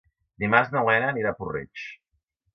Dimarts 0.43 0.71
na 0.75 0.83
Lena 0.87 1.11
anirà 1.13 1.35
a 1.35 1.39
Puig-reig. 1.43 1.87